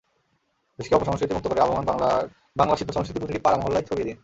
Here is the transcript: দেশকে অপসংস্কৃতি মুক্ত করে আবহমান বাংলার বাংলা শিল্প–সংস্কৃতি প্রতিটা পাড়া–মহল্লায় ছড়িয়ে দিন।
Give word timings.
দেশকে 0.79 0.93
অপসংস্কৃতি 0.95 1.33
মুক্ত 1.33 1.47
করে 1.47 1.61
আবহমান 1.61 1.85
বাংলার 1.85 2.21
বাংলা 2.55 2.75
শিল্প–সংস্কৃতি 2.75 3.19
প্রতিটা 3.19 3.43
পাড়া–মহল্লায় 3.45 3.85
ছড়িয়ে 3.85 4.07
দিন। 4.09 4.17